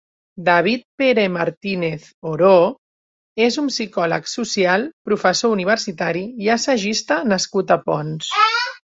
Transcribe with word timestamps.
David 0.45 0.83
Pere 0.99 1.23
Martínez 1.33 2.05
Oró 2.29 2.53
és 3.47 3.57
un 3.63 3.67
psicòleg 3.73 4.31
social, 4.31 4.85
professor 5.09 5.53
universitari 5.57 6.23
i 6.47 6.49
assagista 6.55 7.19
nascut 7.33 7.75
a 7.77 7.79
Ponts. 7.91 8.31